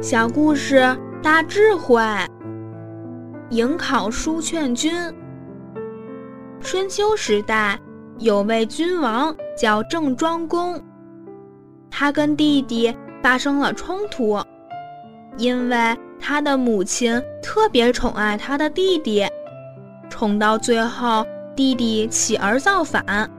[0.00, 2.00] 小故事大智慧，
[3.50, 4.92] 迎考书劝君。
[6.60, 7.78] 春秋时代
[8.18, 10.80] 有位君王叫郑庄公，
[11.90, 14.38] 他跟弟弟发生了冲突，
[15.38, 19.26] 因为他的母亲特别宠爱他的弟弟，
[20.10, 21.24] 宠到最后
[21.56, 23.30] 弟弟起而造反。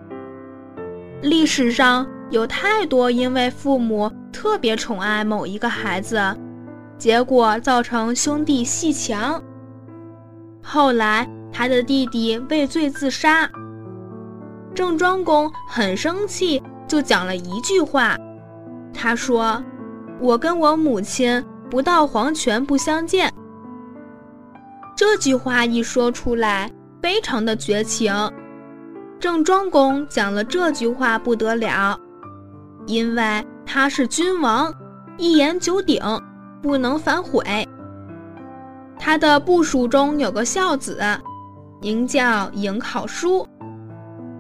[1.22, 6.20] 历史上有太多因为父母特别宠爱某一个孩子。
[6.98, 9.42] 结果造成兄弟戏强。
[10.62, 13.50] 后来他的弟弟畏罪自杀。
[14.76, 18.18] 郑庄公很生气，就讲了一句话。
[18.94, 19.64] 他说
[20.20, 23.32] ：“我跟我母亲不到黄泉不相见。”
[24.98, 26.72] 这句话一说出来，
[27.02, 28.14] 非常的绝情。
[29.20, 31.98] 郑庄公讲了这句话不得了，
[32.86, 34.74] 因为他是君王，
[35.18, 36.02] 一言九鼎。
[36.62, 37.42] 不能反悔。
[38.98, 41.02] 他的部属中有个孝子，
[41.82, 43.48] 名叫颍考叔。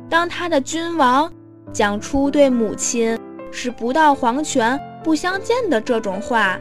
[0.09, 1.31] 当他的君王
[1.71, 3.17] 讲出对母亲
[3.53, 6.59] 是不到黄泉不相见的这种话，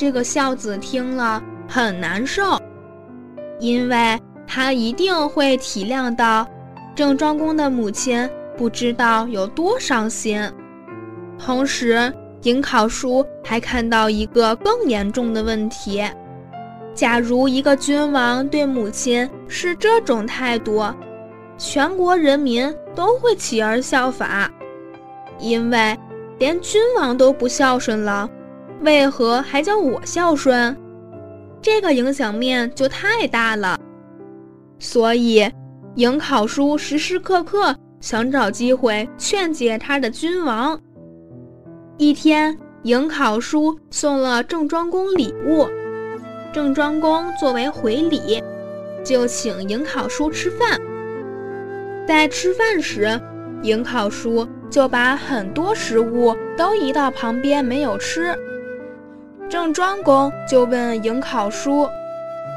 [0.00, 2.58] 这个孝子听了很难受，
[3.58, 6.48] 因为他一定会体谅到
[6.94, 8.26] 郑庄公的母亲
[8.56, 10.50] 不知道有多伤心，
[11.38, 12.10] 同时。
[12.40, 16.02] 颍考叔还看到一个更严重的问题：
[16.94, 20.82] 假如一个君王对母亲是这种态度，
[21.58, 24.50] 全国人民都会起而效法。
[25.38, 25.94] 因为
[26.38, 28.26] 连君王都不孝顺了，
[28.80, 30.76] 为何还叫我孝顺？
[31.60, 33.78] 这个影响面就太大了。
[34.78, 35.46] 所以，
[35.96, 40.80] 颍考叔时时刻刻想找机会劝解他的君王。
[41.98, 45.68] 一天，颍考叔送了郑庄公礼物，
[46.50, 48.42] 郑庄公作为回礼，
[49.04, 50.80] 就请颍考叔吃饭。
[52.08, 53.20] 在吃饭时，
[53.62, 58.34] 颍考叔就把很多食物都移到旁边没有吃。
[59.50, 61.88] 郑庄公就问颍考叔：“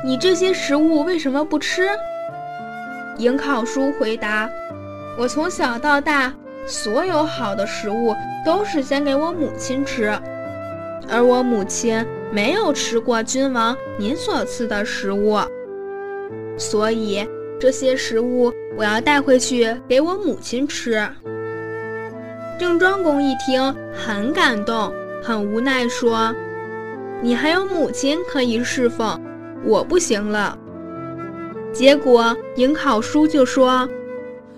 [0.05, 1.89] 你这些食物为什么不吃？”
[3.17, 4.47] 颍考叔回答
[5.17, 6.31] ：“我从小到大。”
[6.65, 8.15] 所有好的食物
[8.45, 10.17] 都是先给我母亲吃，
[11.09, 15.37] 而我母亲没有吃过君王您所赐的食物，
[16.57, 17.27] 所以
[17.59, 21.05] 这些食物我要带回去给我母亲吃。
[22.57, 24.89] 郑庄公一听很感动，
[25.21, 26.33] 很无奈说
[27.23, 29.19] ：“你还有母亲可以侍奉，
[29.63, 30.55] 我不行了。”
[31.73, 33.89] 结果颍考叔就说：“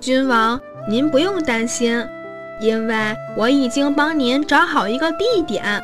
[0.01, 2.05] 君王。”您不用担心，
[2.61, 2.95] 因为
[3.35, 5.83] 我已经帮您找好一个地点，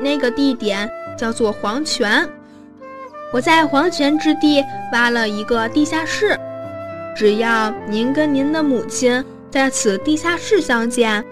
[0.00, 0.88] 那个地点
[1.18, 2.28] 叫做黄泉。
[3.32, 6.38] 我在黄泉之地挖了一个地下室，
[7.16, 11.24] 只要您跟您的母亲在此地下室相见，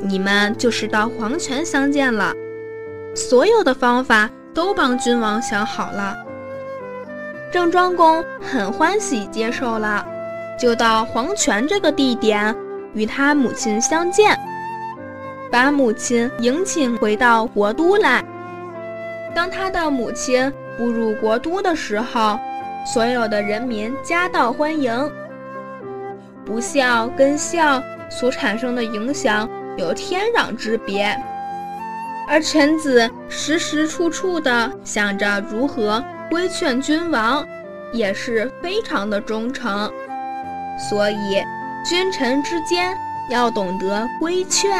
[0.00, 2.32] 你们就是到黄泉相见了。
[3.18, 6.16] 所有的方法都帮君王想好了。
[7.52, 10.06] 郑庄公很欢喜接受了。
[10.56, 12.54] 就到黄泉这个地点
[12.92, 14.36] 与他母亲相见，
[15.52, 18.24] 把母亲迎请回到国都来。
[19.34, 22.38] 当他的母亲步入国都的时候，
[22.84, 25.10] 所有的人民夹道欢迎。
[26.44, 27.80] 不孝跟孝
[28.10, 31.16] 所产生的影响有天壤之别，
[32.28, 37.42] 而臣子时时处处的想着如何规劝君王，
[37.92, 39.90] 也是非常的忠诚。
[40.90, 41.42] 所以，
[41.88, 42.94] 君臣之间
[43.30, 44.70] 要懂得规劝。